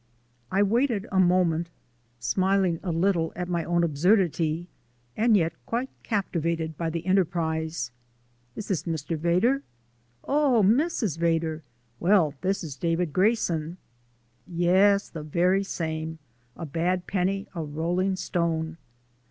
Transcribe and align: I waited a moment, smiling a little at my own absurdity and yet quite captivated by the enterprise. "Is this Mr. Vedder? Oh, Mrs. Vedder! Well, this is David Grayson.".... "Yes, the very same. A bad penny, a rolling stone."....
I 0.51 0.63
waited 0.63 1.05
a 1.11 1.19
moment, 1.19 1.69
smiling 2.19 2.79
a 2.81 2.91
little 2.91 3.31
at 3.35 3.47
my 3.47 3.63
own 3.63 3.83
absurdity 3.83 4.67
and 5.15 5.37
yet 5.37 5.53
quite 5.67 5.91
captivated 6.01 6.75
by 6.75 6.89
the 6.89 7.05
enterprise. 7.05 7.91
"Is 8.55 8.67
this 8.67 8.85
Mr. 8.85 9.15
Vedder? 9.15 9.61
Oh, 10.23 10.63
Mrs. 10.65 11.19
Vedder! 11.19 11.61
Well, 11.99 12.33
this 12.41 12.63
is 12.63 12.75
David 12.75 13.13
Grayson.".... 13.13 13.77
"Yes, 14.47 15.07
the 15.07 15.21
very 15.21 15.63
same. 15.63 16.17
A 16.57 16.65
bad 16.65 17.05
penny, 17.05 17.45
a 17.53 17.63
rolling 17.63 18.15
stone.".... 18.15 18.77